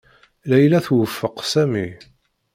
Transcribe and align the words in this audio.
Layla 0.49 0.79
twufeq 0.85 1.37
Sami. 1.51 1.87